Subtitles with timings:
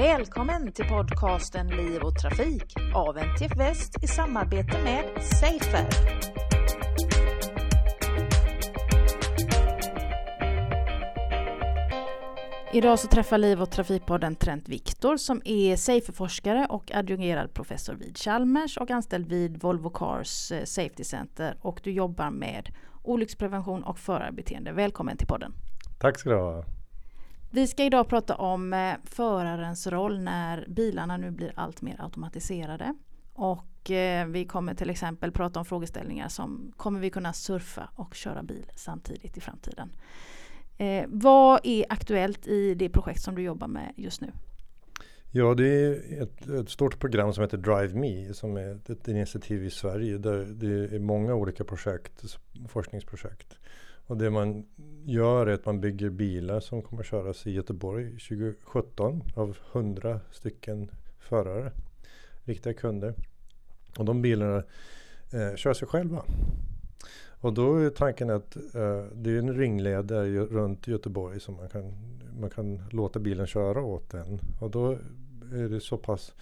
[0.00, 5.86] Välkommen till podcasten Liv och Trafik av NTF Väst i samarbete med Safer.
[12.72, 18.18] Idag så träffar Liv och Trafikpodden Trent Viktor som är Safer-forskare och adjungerad professor vid
[18.18, 22.68] Chalmers och anställd vid Volvo Cars eh, Safety Center och du jobbar med
[23.02, 24.72] olycksprevention och förarbeteende.
[24.72, 25.52] Välkommen till podden.
[25.98, 26.64] Tack ska du ha.
[27.52, 32.94] Vi ska idag prata om eh, förarens roll när bilarna nu blir allt mer automatiserade.
[33.32, 38.14] Och eh, vi kommer till exempel prata om frågeställningar som kommer vi kunna surfa och
[38.14, 39.90] köra bil samtidigt i framtiden.
[40.78, 44.32] Eh, vad är aktuellt i det projekt som du jobbar med just nu?
[45.30, 49.08] Ja, det är ett, ett, stort program som heter Drive Me som är ett, ett
[49.08, 52.36] initiativ i Sverige där det är många olika projekt,
[52.68, 53.56] forskningsprojekt.
[54.10, 54.66] Och det man
[55.04, 60.90] gör är att man bygger bilar som kommer köras i Göteborg 2017 av 100 stycken
[61.18, 61.72] förare,
[62.44, 63.14] riktiga kunder.
[63.98, 64.62] Och de bilarna
[65.32, 66.24] eh, kör sig själva.
[67.40, 71.68] Och då är tanken att eh, det är en ringled där runt Göteborg som man
[71.68, 71.94] kan,
[72.40, 74.40] man kan låta bilen köra åt en.
[74.60, 74.90] Och då
[75.52, 76.34] är det så pass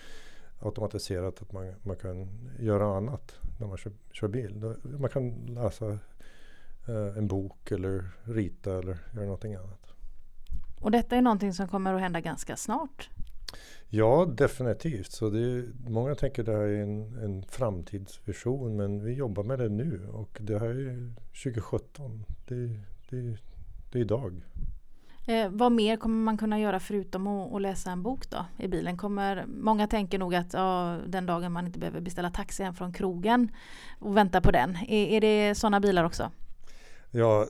[0.61, 4.75] automatiserat att man, man kan göra annat när man kör, kör bil.
[4.83, 5.99] Man kan läsa
[6.89, 9.95] Eh, en bok eller rita eller göra någonting annat.
[10.81, 13.11] Och detta är någonting som kommer att hända ganska snart?
[13.89, 15.13] Ja, definitivt.
[15.13, 19.59] Så det är, många tänker det här är en, en framtidsvision men vi jobbar med
[19.59, 21.13] det nu och det här är
[21.45, 22.25] 2017.
[22.49, 22.55] Det,
[23.11, 23.37] det,
[23.93, 24.43] det är idag.
[25.27, 28.69] Eh, vad mer kommer man kunna göra förutom att, att, läsa en bok då i
[28.69, 28.97] bilen?
[28.97, 32.93] Kommer, många tänker nog att ja, den dagen man inte behöver beställa taxi hem från
[32.93, 33.51] krogen
[33.99, 34.77] och vänta på den.
[34.77, 36.31] Är, är det sådana bilar också?
[37.11, 37.47] Ja,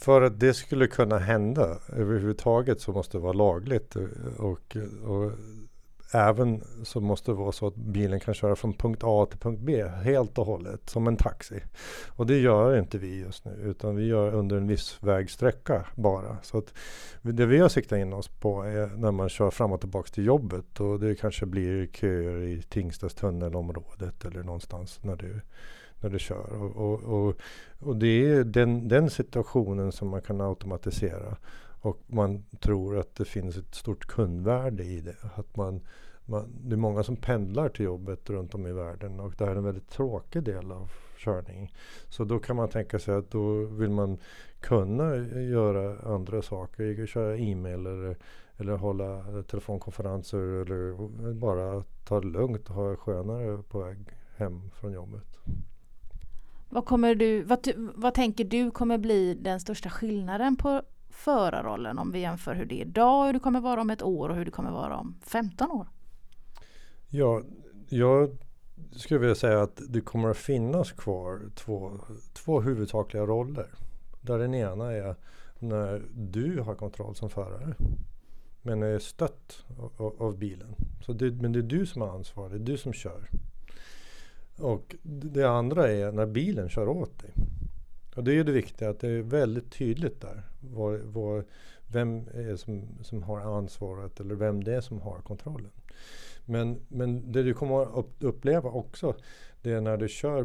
[0.00, 3.96] för att det skulle kunna hända överhuvudtaget så måste det vara lagligt.
[3.96, 4.02] Eh,
[4.38, 5.32] och, och
[6.12, 9.60] även så måste det vara så att bilen kan köra från punkt A till punkt
[9.60, 11.60] B helt och hållet som en taxi.
[12.08, 16.36] Och det gör inte vi just nu utan vi gör under en viss vägsträcka bara.
[16.42, 16.74] Så att
[17.22, 20.24] det vi har siktat in oss på är när man kör fram och tillbaka till
[20.24, 25.40] jobbet och det kanske blir köer i Tingstads tunnelområdet eller någonstans när du
[26.00, 26.62] när du kör.
[26.62, 27.36] Och, och, och,
[27.78, 31.36] och, det är den, den situationen som man kan automatisera.
[31.80, 35.16] Och man tror att det finns ett stort kundvärde i det.
[35.34, 35.80] Att man,
[36.24, 39.52] man, det är många som pendlar till jobbet runt om i världen och det här
[39.52, 41.72] är en väldigt tråkig del av körning.
[42.08, 44.18] Så då kan man tänka sig att då vill man
[44.60, 48.16] kunna göra andra saker, köra e-mail eller,
[48.56, 53.98] eller hålla telefonkonferenser eller bara ta det lugnt och ha skönare på väg
[54.36, 55.38] hem från jobbet.
[56.76, 62.12] Vad, kommer du, vad, vad tänker du kommer bli den största skillnaden på förarrollen om
[62.12, 64.44] vi jämför hur det är idag, hur det kommer vara om ett år och hur
[64.44, 65.86] det kommer vara om 15 år?
[67.08, 67.42] Ja,
[67.88, 68.36] jag
[68.92, 72.00] skulle vilja säga att det kommer att finnas kvar två,
[72.32, 73.68] två huvudsakliga roller.
[74.20, 75.16] Där den ena är
[75.58, 77.74] när du har kontroll som förare
[78.62, 79.64] men är stött
[79.96, 80.74] av, av bilen.
[81.06, 83.28] Så det, men det är du som har ansvar, det är du som kör.
[84.58, 87.30] Och det andra är när bilen kör åt dig.
[88.16, 90.42] Och det är det viktiga att det är väldigt tydligt där.
[90.60, 91.44] Var, var,
[91.86, 95.70] vem är som, som har ansvaret eller vem det är som har kontrollen.
[96.44, 99.14] Men, men det du kommer att uppleva också
[99.62, 100.40] det är när du kör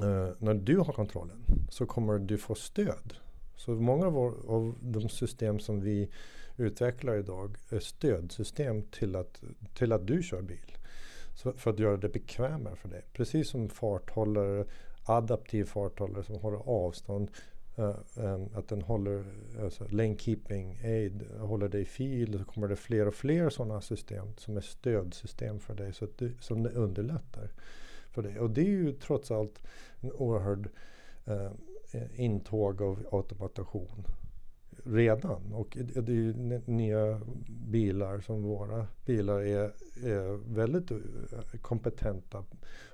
[0.00, 3.14] eh, när du har kontrollen så kommer du få stöd.
[3.56, 4.16] Så många av,
[4.48, 6.10] av de system som vi
[6.56, 9.42] utvecklar idag är stödsystem till att,
[9.74, 10.76] till att du kör bil
[11.34, 13.04] för att göra det bekvämare för dig.
[13.12, 14.64] Precis som farthållare,
[15.04, 17.30] adaptiv farthållare som håller avstånd.
[17.78, 19.24] Uh, um, att den håller,
[19.62, 22.38] alltså lane keeping aid, håller dig i fil.
[22.38, 25.92] Så kommer det fler och fler sådana system som är stödsystem för dig.
[25.92, 27.50] Så att du, som det underlättar
[28.10, 28.38] för dig.
[28.38, 29.62] Och det är ju trots allt
[30.00, 30.68] en oerhörd
[31.28, 31.50] uh,
[32.14, 34.06] intåg av automation
[34.84, 35.52] redan.
[35.52, 36.32] Och det är ju
[36.66, 39.72] nya bilar som våra bilar är,
[40.04, 40.98] är väldigt eh,
[41.60, 42.44] kompetenta.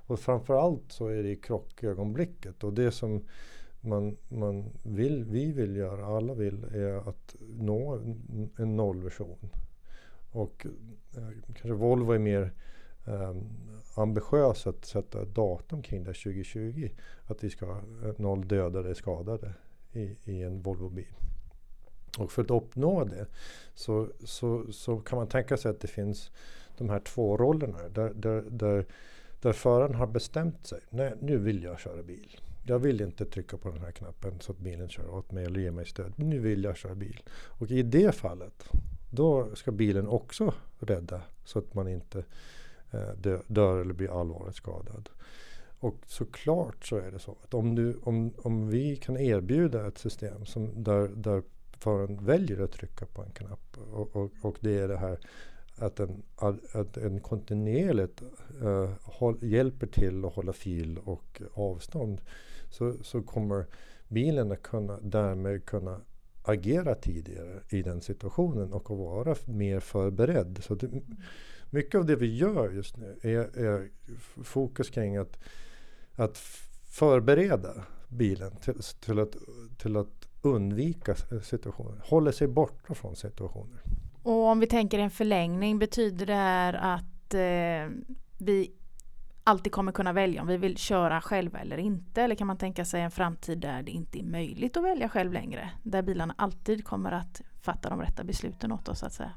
[0.06, 2.64] Och framförallt så är det i krockögonblicket.
[2.64, 3.24] Och det som
[3.80, 8.00] man, man vill, vi vill göra, alla vill, är att nå
[8.56, 9.50] en nollvision.
[10.32, 10.66] Och
[11.16, 12.52] eh, kanske Volvo är mer
[13.06, 13.36] eh,
[13.94, 16.90] ambitiös att sätta ett datum kring det 2020.
[17.24, 17.82] Att vi ska ha
[18.16, 19.54] noll dödade skadade
[19.92, 21.14] i, i en Volvo-bil.
[22.18, 23.26] Och för att uppnå det
[23.74, 26.30] så, så, så kan man tänka sig att det finns
[26.78, 28.86] de här två rollerna där, där, där,
[29.40, 30.80] där föraren har bestämt sig.
[30.90, 32.36] Nej, nu vill jag köra bil.
[32.66, 35.60] Jag vill inte trycka på den här knappen så att bilen kör åt mig eller
[35.60, 36.12] ger mig stöd.
[36.16, 37.22] Nu vill jag köra bil.
[37.30, 38.70] Och i det fallet
[39.10, 42.24] då ska bilen också rädda så att man inte
[42.90, 45.08] eh, dö, dör eller blir allvarligt skadad.
[45.80, 49.98] Och såklart så är det så att om, du, om, om vi kan erbjuda ett
[49.98, 51.42] system som där, där
[51.78, 55.18] föraren väljer att trycka på en knapp och, och, och det är det här
[55.76, 56.22] att en,
[56.72, 58.22] att en kontinuerligt
[58.62, 62.20] uh, håll, hjälper till att hålla fil och avstånd
[62.70, 63.66] så, så kommer
[64.08, 66.00] bilen att kunna, därmed kunna
[66.42, 70.58] agera tidigare i den situationen och att vara mer förberedd.
[70.62, 70.90] Så det,
[71.70, 73.88] mycket av det vi gör just nu är, är
[74.44, 75.38] fokus kring att,
[76.14, 76.38] att
[76.86, 79.36] förbereda bilen till, till, att,
[79.78, 82.02] till att undvika eh, situationer.
[82.04, 83.82] håller sig borta från situationer.
[84.22, 87.96] Och om vi tänker en förlängning, betyder det här att eh,
[88.38, 88.72] vi
[89.44, 92.22] alltid kommer kunna välja om vi vill köra själva eller inte?
[92.22, 95.32] Eller kan man tänka sig en framtid där det inte är möjligt att välja själv
[95.32, 95.70] längre?
[95.82, 99.32] Där bilarna alltid kommer att fatta de rätta besluten åt oss så att säga.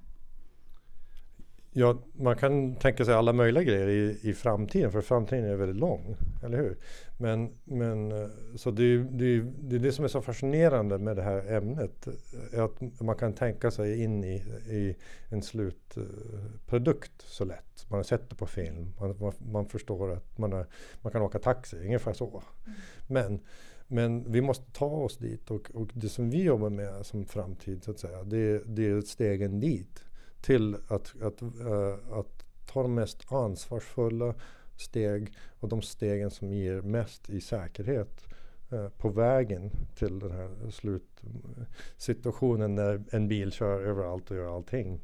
[1.74, 5.80] Ja, man kan tänka sig alla möjliga grejer i, i framtiden, för framtiden är väldigt
[5.80, 6.78] lång, eller hur?
[7.18, 11.22] Men, men eh, så det, det, det är det som är så fascinerande med det
[11.22, 12.08] här ämnet,
[12.54, 14.36] är att man kan tänka sig in i,
[14.70, 14.96] i
[15.30, 17.86] en slutprodukt så lätt.
[17.90, 20.66] Man har sett det på film, man, man, man förstår att man, är,
[21.02, 22.44] man kan åka taxi, ungefär så.
[22.66, 22.80] Mm.
[23.08, 23.40] Men
[23.88, 27.84] men vi måste ta oss dit och, och, det som vi jobbar med som framtid
[27.84, 30.04] så att säga, det, det är stegen dit
[30.42, 34.34] till att, att, uh, att ta de mest ansvarsfulla
[34.78, 38.28] steg och de stegen som ger mest i säkerhet
[38.74, 45.00] uh, på vägen till den här slutsituationen när en bil kör överallt och gör allting.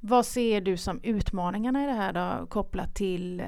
[0.00, 3.42] Vad ser du som utmaningarna i det här då, kopplat till,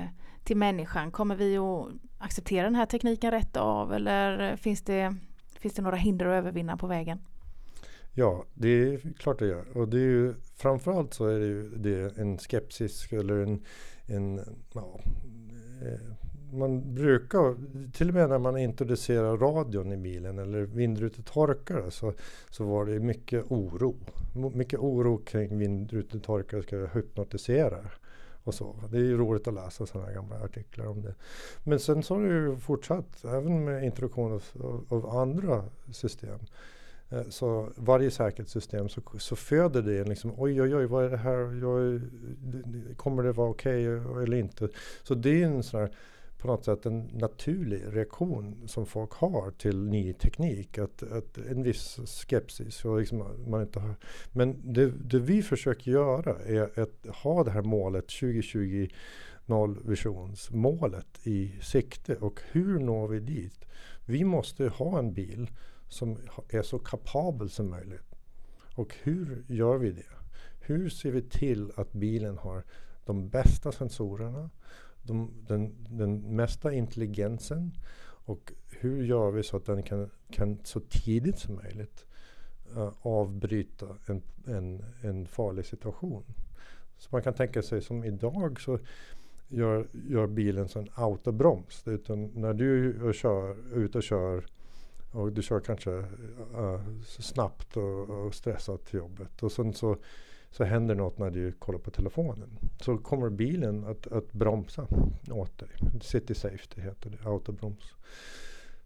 [0.44, 1.10] till människan?
[1.10, 1.88] Kommer vi att
[2.18, 5.16] acceptera den här tekniken rätt av eller finns det,
[5.58, 7.18] finns det några hinder att övervinna på vägen?
[8.14, 9.64] Ja, det är klart det gör.
[9.74, 13.62] Och det är ju, framförallt så är det ju det en skepsis eller en,
[14.06, 14.40] en
[14.74, 15.00] ja,
[15.82, 16.14] eh,
[16.52, 17.56] man brukar,
[17.92, 22.12] till och med när man introducerar radion i bilen eller vindrutetorkare så,
[22.50, 23.96] så var det mycket oro.
[24.54, 27.78] Mycket oro kring vindrutetorkare ska hypnotisera.
[28.44, 28.76] Och så.
[28.90, 31.14] Det är ju roligt att läsa sådana här gamla artiklar om det.
[31.64, 36.38] Men sen så har det ju fortsatt, även med introduktion av, av andra system.
[37.12, 41.16] Eh, så varje säkerhetssystem så, så föder det liksom, oj oj oj, vad är det
[41.16, 42.00] här, jag,
[42.96, 44.68] kommer det vara okej okay eller inte?
[45.02, 45.90] Så det är en sån här,
[46.38, 50.78] på något sätt en naturlig reaktion som folk har till ny teknik.
[50.78, 52.84] Att, att en viss skepsis.
[52.84, 53.94] Och liksom man inte har,
[54.32, 58.88] men det, det vi försöker göra är att ha det här målet 2020
[59.46, 62.16] nollvisionsmålet i sikte.
[62.16, 63.64] Och hur når vi dit?
[64.06, 65.50] Vi måste ha en bil
[65.92, 66.18] som
[66.48, 68.14] är så kapabel som möjligt.
[68.74, 70.12] Och hur gör vi det?
[70.60, 72.64] Hur ser vi till att bilen har
[73.04, 74.50] de bästa sensorerna,
[75.02, 77.76] de, den, den mesta intelligensen
[78.24, 82.06] och hur gör vi så att den kan, kan så tidigt som möjligt
[82.76, 86.24] uh, avbryta en, en, en farlig situation.
[86.96, 88.78] Så man kan tänka sig som idag så
[89.48, 91.82] gör, gör bilen en autobroms.
[91.86, 94.46] Utan när du är ute och kör
[95.12, 99.42] och du kör kanske uh, snabbt och, och stressat till jobbet.
[99.42, 99.96] Och sen så,
[100.50, 102.58] så händer något när du kollar på telefonen.
[102.80, 104.86] Så kommer bilen att, att bromsa
[105.30, 105.68] åt dig.
[106.00, 107.94] City Safety heter det, autobroms.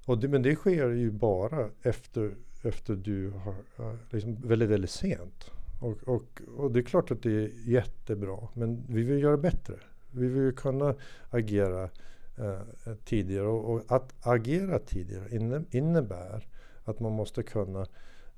[0.04, 4.90] Och det, men det sker ju bara efter, efter du har uh, liksom väldigt, väldigt
[4.90, 5.50] sent.
[5.80, 9.75] Och, och, och det är klart att det är jättebra, men vi vill göra bättre.
[10.11, 10.95] Vi vill kunna
[11.30, 11.90] agera
[12.38, 13.47] eh, tidigare.
[13.47, 16.47] Och, och, att agera tidigare innebär
[16.85, 17.87] att man måste kunna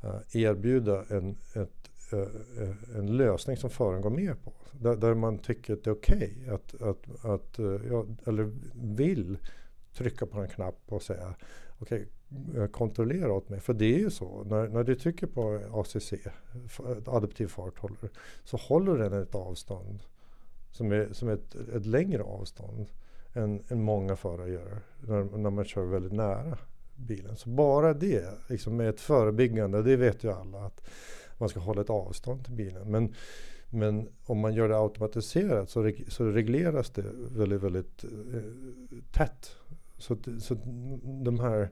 [0.02, 4.52] eh, erbjuda en, ett, eh, eh en lösning som föraren går med på.
[4.72, 8.52] Där, där man tycker att det är okej okay att, att, att eh, ja, eller
[8.74, 9.38] vill
[9.94, 11.34] trycka på en knapp och säga
[11.78, 12.06] okej,
[12.52, 13.60] okay, kontrollera åt mig.
[13.60, 16.12] För det är ju så, när, när du trycker på ACC,
[17.06, 18.08] adaptiv farthållare,
[18.44, 20.02] så håller den ett avstånd
[20.70, 22.86] som är, som är ett, ett längre avstånd
[23.38, 26.58] än, än många förare gör när, när man kör väldigt nära
[26.96, 27.36] bilen.
[27.36, 30.88] Så bara det, liksom med ett förebyggande, det vet ju alla att
[31.38, 32.90] man ska hålla ett avstånd till bilen.
[32.90, 33.14] Men,
[33.70, 38.40] men om man gör det automatiserat så, reg, så regleras det väldigt, väldigt eh,
[39.12, 39.56] tätt.
[39.96, 40.54] Så, så
[41.24, 41.70] de här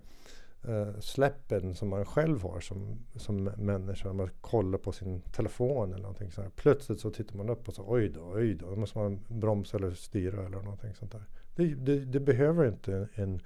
[0.68, 6.02] eh, släppen som man själv har som, som människa, man kollar på sin telefon eller
[6.02, 6.56] någonting sånt.
[6.56, 9.76] Plötsligt så tittar man upp och så oj då, oj då, då måste man bromsa
[9.76, 11.24] eller styra eller någonting sånt där.
[11.56, 13.40] Det, det, det behöver inte en,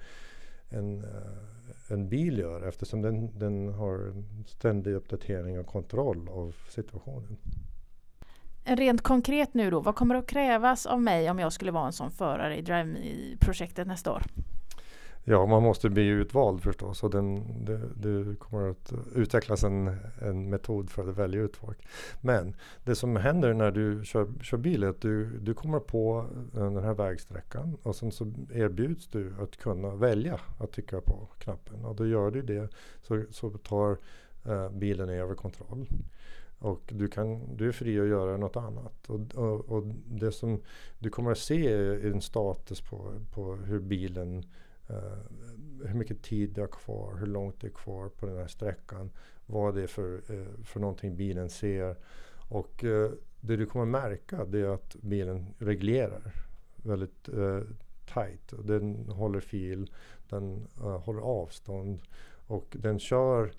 [0.69, 6.55] en, eh, en bil göra eftersom den, den har en ständig uppdatering och kontroll av
[6.69, 7.37] situationen.
[8.63, 11.93] Rent konkret nu då, vad kommer att krävas av mig om jag skulle vara en
[11.93, 14.23] sån förare i Drive-projektet nästa år?
[15.23, 20.49] Ja, man måste bli utvald förstås och den, det, det kommer att utvecklas en, en
[20.49, 21.87] metod för att välja ut folk.
[22.21, 26.25] Men det som händer när du kör, kör bil är att du, du kommer på
[26.53, 31.85] den här vägsträckan och sen så erbjuds du att kunna välja att trycka på knappen
[31.85, 32.69] och då gör du det
[33.01, 33.97] så, så tar
[34.45, 35.87] eh, bilen över kontroll.
[36.59, 39.09] Och du, kan, du är fri att göra något annat.
[39.09, 40.61] Och, och, och det som
[40.99, 44.45] du kommer att se är en status på, på hur bilen
[44.91, 48.47] Eh, hur mycket tid det har kvar, hur långt det är kvar på den här
[48.47, 49.11] sträckan.
[49.45, 51.95] Vad det är för, eh, för någonting bilen ser.
[52.49, 56.33] Och eh, det du kommer märka det är att bilen reglerar
[56.75, 57.29] väldigt
[58.13, 58.53] tight.
[58.63, 59.91] Den håller fil,
[60.29, 62.01] den håller avstånd
[62.47, 63.51] och den kör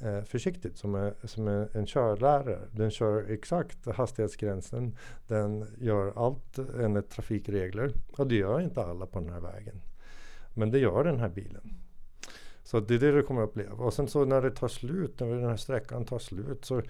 [0.00, 2.58] eh, försiktigt som, är, som är en körlärare.
[2.72, 4.96] Den kör exakt hastighetsgränsen.
[5.26, 7.92] Den gör allt enligt trafikregler.
[8.12, 9.80] Och det gör inte alla på den här vägen.
[10.60, 11.74] Men det gör den här bilen.
[12.62, 13.84] Så det är det du kommer att uppleva.
[13.84, 16.82] Och sen så när det tar slut, när den här sträckan tar slut så,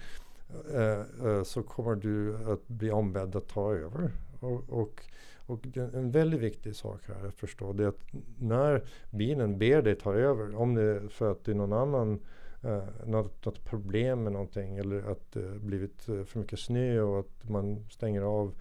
[0.73, 4.11] eh, eh så kommer du att bli ombedd att ta över.
[4.39, 5.01] Och, och,
[5.45, 8.07] och en väldigt viktig sak här att förstå det är att
[8.39, 12.19] när bilen ber dig ta över, om det är för att det är någon annan
[12.63, 17.19] eh, något, något, problem med någonting eller att det blivit eh, för mycket snö och
[17.19, 18.53] att man stänger av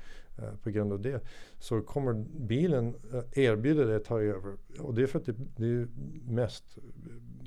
[0.42, 1.20] Eh, på grund av det.
[1.58, 4.56] Så kommer bilen eh, erbjuda dig att ta över.
[4.78, 5.88] Och det är för att det, det är
[6.24, 6.78] mest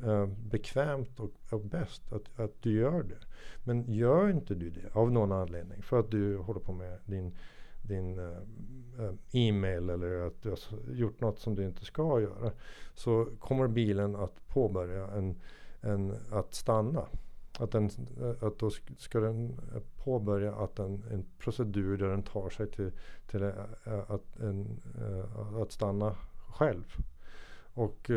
[0.04, 3.20] eh, bekvämt och, och bäst att, att du gör det.
[3.64, 7.36] Men gör inte du det av någon anledning för att du håller på med din
[7.88, 10.58] din uh, e-mail eller att du har
[10.92, 12.52] gjort något som du inte ska göra.
[12.94, 15.36] Så kommer bilen att påbörja en
[15.84, 17.06] en, att stanna.
[17.60, 17.90] Att, den,
[18.22, 22.72] eh, att då ska den eh, påbörja att en, en procedur där den tar sig
[22.72, 22.92] till,
[23.28, 23.52] till eh,
[24.08, 24.82] att, en,
[25.62, 26.16] att stanna
[26.48, 26.96] själv.
[27.76, 28.12] Och,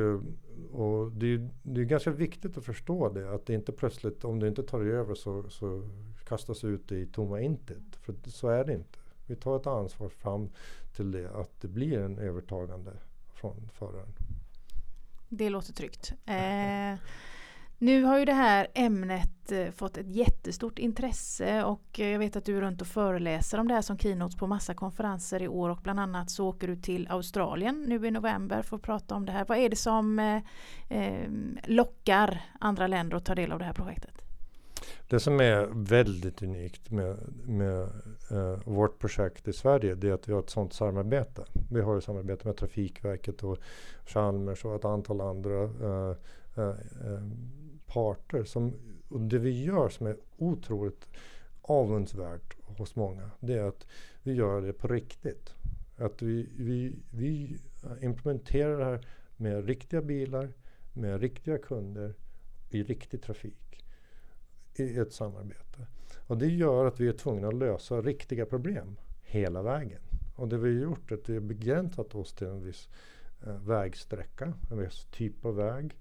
[0.72, 3.34] och det, är, det är ganska viktigt att förstå det.
[3.34, 5.88] Att det inte plötsligt, om du inte tar dig över så, så
[6.24, 7.96] kastas ut i tomma intet.
[8.00, 8.98] För så är det inte.
[9.26, 10.50] Vi tar ett ansvar fram
[10.96, 12.92] till det att det blir en övertagande
[13.34, 14.12] från föraren.
[15.28, 16.12] Det låter tryggt.
[16.26, 16.98] Eh,
[17.78, 22.37] nu har ju det här ämnet eh, fått ett jättestort intresse och eh, jag vet
[22.37, 25.49] att du är runt och föreläser om det här som keynotes på massa konferenser i
[25.49, 29.14] år och bland annat så åker du till Australien nu i november för att prata
[29.14, 29.45] om det här.
[29.49, 30.18] Vad är det som
[30.88, 31.30] eh,
[31.64, 34.23] lockar andra länder att ta del av det här projektet?
[35.09, 37.88] Det som är väldigt unikt med, med
[38.33, 41.45] uh, vårt projekt i Sverige det är att vi har ett sådant samarbete.
[41.71, 43.59] Vi har ju samarbete med Trafikverket och
[44.06, 46.14] Chalmers och ett antal andra uh,
[47.96, 48.44] parter.
[48.44, 48.74] Som,
[49.08, 51.08] och det vi gör som är otroligt
[51.62, 53.86] avundsvärt hos många, det är att
[54.22, 55.54] vi gör det på riktigt.
[55.96, 57.58] Att vi, vi, vi
[58.00, 60.52] implementerar det här med riktiga bilar,
[60.92, 62.14] med riktiga kunder,
[62.70, 63.84] i riktig trafik.
[64.74, 65.86] I ett samarbete.
[66.26, 70.02] Och det gör att vi är tvungna att lösa riktiga problem hela vägen.
[70.34, 72.88] Och det vi har gjort är att vi har begränsat oss till en viss
[73.46, 75.96] eh, vägsträcka, en viss typ av väg.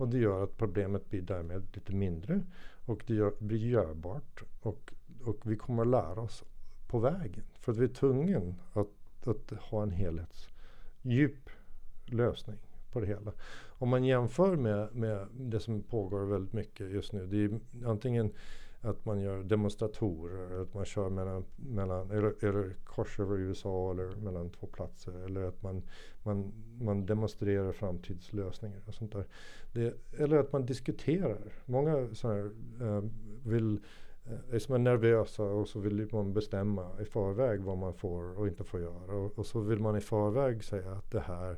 [0.00, 2.40] Och det gör att problemet blir därmed lite mindre
[2.86, 4.42] och det gör, blir görbart.
[4.60, 4.92] Och,
[5.24, 6.44] och vi kommer att lära oss
[6.86, 7.44] på vägen.
[7.60, 11.50] För att vi är tvungna att, att ha en helhetsdjup
[12.06, 12.56] lösning
[12.92, 13.32] på det hela.
[13.68, 17.26] Om man jämför med, med det som pågår väldigt mycket just nu.
[17.26, 18.32] Det är antingen
[18.82, 24.16] att man gör demonstratorer, att man kör mellan, mellan eller, eller kors över USA eller
[24.16, 25.24] mellan två platser.
[25.24, 25.82] Eller att man,
[26.22, 29.24] man, man demonstrerar framtidslösningar och sånt där.
[29.72, 31.52] Det, eller att man diskuterar.
[31.64, 33.02] Många sådana äh, eh,
[33.44, 33.80] vill
[34.24, 38.38] eh, är som är nervösa och så vill man bestämma i förväg vad man får
[38.38, 39.14] och inte får göra.
[39.14, 41.56] Och, och så vill man i förväg säga att det här,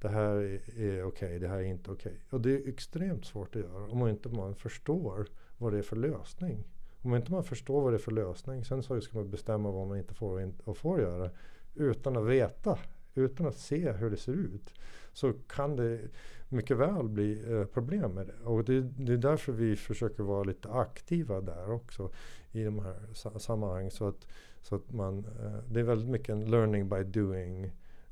[0.00, 2.12] det här är, är okej, okay, det här är inte okej.
[2.12, 2.22] Okay.
[2.30, 5.28] Och det är extremt svårt att göra om man inte man förstår
[5.60, 6.64] vad det är för lösning.
[7.02, 9.88] Om inte man förstår vad det är för lösning, sen så ska man bestämma vad
[9.88, 11.30] man inte får och, får göra
[11.74, 12.78] utan att veta,
[13.14, 14.74] utan att se hur det ser ut.
[15.12, 16.00] Så kan det
[16.48, 18.44] mycket väl bli eh, problem med det.
[18.44, 22.10] Och det, det, är därför vi försöker vara lite aktiva där också
[22.52, 23.90] i de här sammanhangen.
[23.90, 24.26] Så att,
[24.62, 27.64] så att man, eh, det är väldigt mycket en learning by doing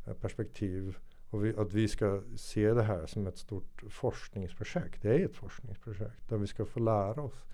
[0.07, 0.99] eh, perspektiv.
[1.31, 5.03] Och vi, att vi ska se det här som ett stort forskningsprojekt.
[5.03, 7.45] Det är ett forskningsprojekt där vi ska få lära oss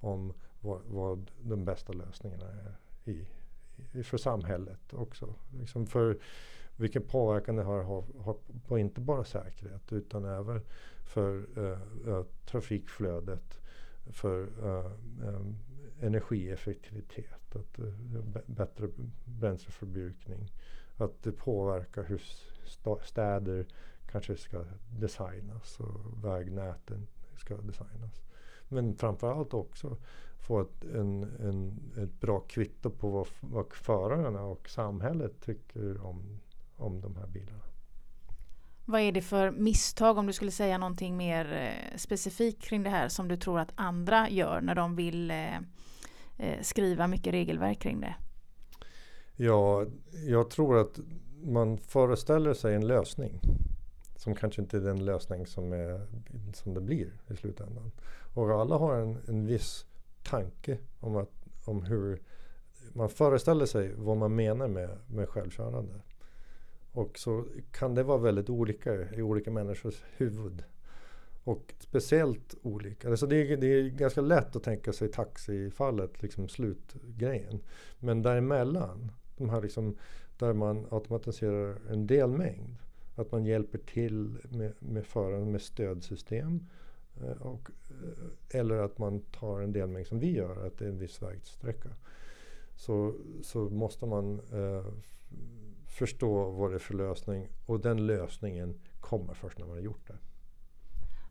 [0.00, 2.76] om vad, vad de bästa lösningarna är
[3.10, 3.26] i,
[3.92, 5.34] i, för samhället också.
[5.60, 6.18] Liksom för
[6.76, 10.60] vilken påverkan det har, har, har på inte bara säkerhet utan även
[11.04, 13.60] för eh, eh trafikflödet,
[14.10, 14.92] för eh,
[15.28, 15.40] eh,
[16.00, 17.84] energieffektivitet, att, eh,
[18.46, 18.88] bättre
[19.24, 20.52] bränsleförbrukning.
[20.96, 22.22] Att det påverkar hur
[23.02, 23.66] städer
[24.10, 24.64] kanske ska
[25.00, 27.06] designas och vägnäten
[27.36, 28.22] ska designas.
[28.68, 29.96] Men framförallt också
[30.38, 36.40] få ett, en, en, ett bra kvitto på vad, vad förarna och samhället tycker om,
[36.76, 37.62] om de här bilarna.
[38.84, 42.90] Vad är det för misstag om du skulle säga någonting mer eh, specifikt kring det
[42.90, 45.56] här som du tror att andra gör när de vill eh,
[46.36, 48.14] eh, skriva mycket regelverk kring det?
[49.36, 49.86] Ja,
[50.26, 51.00] jag tror att
[51.42, 53.40] man föreställer sig en lösning
[54.16, 56.06] som kanske inte är den lösning som, är,
[56.54, 57.92] som det blir i slutändan.
[58.34, 59.86] Och alla har en, en viss
[60.22, 61.30] tanke om, att,
[61.64, 62.22] om hur
[62.92, 65.94] man föreställer sig vad man menar med, med självkörande.
[66.92, 70.64] Och så kan det vara väldigt olika i olika människors huvud.
[71.44, 73.10] Och speciellt olika.
[73.10, 77.60] Alltså det, är, det är ganska lätt att tänka sig taxifallet, liksom slutgrejen.
[77.98, 79.96] Men däremellan, de här liksom,
[80.38, 82.76] där man automatiserar en delmängd.
[83.14, 86.66] Att man hjälper till med, med föraren med stödsystem.
[87.22, 90.88] Eh, och, eh, eller att man tar en delmängd som vi gör, att det är
[90.88, 91.88] en viss vägsträcka.
[92.76, 94.86] Så, så måste man eh,
[95.86, 100.06] förstå vad det är för lösning och den lösningen kommer först när man har gjort
[100.06, 100.16] det.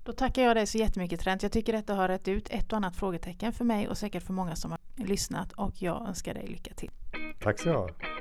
[0.04, 1.44] Då tackar jag dig så jättemycket Trent.
[1.44, 4.34] Jag tycker detta har rätt ut ett och annat frågetecken för mig och säkert för
[4.34, 6.92] många som har lyssnat och jag önskar dig lycka till.
[7.40, 8.17] Tack så mycket.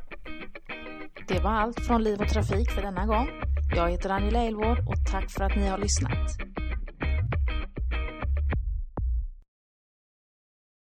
[1.28, 3.28] Det var allt från Liv och Trafik för denna gång.
[3.76, 6.38] Jag heter Angela Elvård och tack för att ni har lyssnat.